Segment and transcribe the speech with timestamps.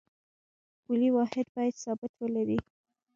[0.83, 2.59] پولي واحد باید ثبات ولري